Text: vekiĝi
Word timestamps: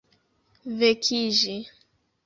vekiĝi 0.79 1.47